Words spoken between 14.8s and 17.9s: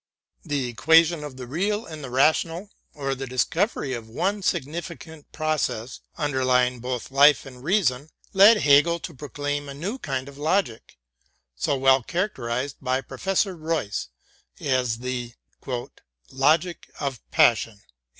the "logic of passion."